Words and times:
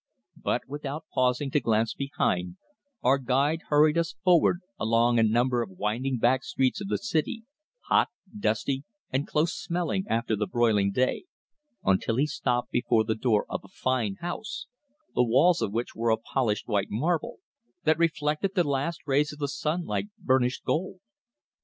But 0.41 0.63
without 0.67 1.05
pausing 1.13 1.51
to 1.51 1.59
glance 1.59 1.93
behind, 1.93 2.57
our 3.03 3.19
guide 3.19 3.59
hurried 3.67 3.99
us 3.99 4.15
forward 4.23 4.61
along 4.79 5.19
a 5.19 5.21
number 5.21 5.61
of 5.61 5.77
winding 5.77 6.17
back 6.17 6.43
streets 6.43 6.81
of 6.81 6.87
the 6.87 6.97
city, 6.97 7.43
hot, 7.81 8.09
dusty 8.35 8.83
and 9.11 9.27
close 9.27 9.53
smelling 9.53 10.05
after 10.09 10.35
the 10.35 10.47
broiling 10.47 10.91
day, 10.91 11.25
until 11.83 12.15
he 12.15 12.25
stopped 12.25 12.71
before 12.71 13.03
the 13.03 13.13
door 13.13 13.45
of 13.47 13.61
a 13.63 13.67
fine 13.67 14.15
house, 14.21 14.65
the 15.13 15.21
walls 15.23 15.61
of 15.61 15.71
which 15.71 15.93
were 15.95 16.09
of 16.09 16.23
polished 16.23 16.67
white 16.67 16.89
marble, 16.89 17.37
that 17.83 17.99
reflected 17.99 18.55
the 18.55 18.67
last 18.67 19.01
rays 19.05 19.31
of 19.31 19.37
the 19.37 19.47
sun 19.47 19.85
like 19.85 20.07
burnished 20.17 20.63
gold. 20.63 20.99